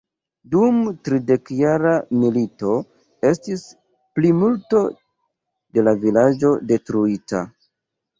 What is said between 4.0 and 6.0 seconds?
plimulto de la